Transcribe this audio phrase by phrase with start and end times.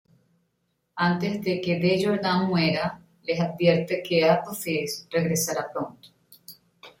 [1.09, 6.09] Antes de que Desjardins muera, les advierte que Apofis regresará pronto.